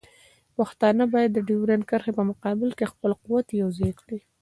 پښتانه 0.57 1.03
باید 1.13 1.31
د 1.33 1.39
ډیورنډ 1.47 1.83
کرښې 1.89 2.11
په 2.17 2.23
مقابل 2.31 2.69
کې 2.77 2.91
خپل 2.93 3.11
قوت 3.21 3.47
یوځای 3.61 3.91
کړي. 4.01 4.19